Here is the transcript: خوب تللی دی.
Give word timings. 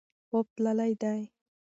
خوب 0.27 0.45
تللی 0.55 0.93
دی. 1.01 1.19